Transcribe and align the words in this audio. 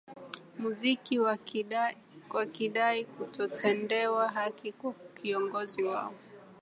muziki 0.59 1.19
wakidai 1.19 3.05
kutotendewa 3.05 4.29
haki 4.29 4.71
kwa 4.71 4.93
kiongozi 5.15 5.83
wao 5.83 6.13